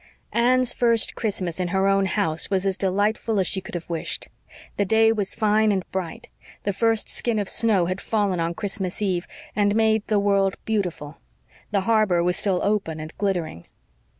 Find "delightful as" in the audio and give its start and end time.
2.75-3.45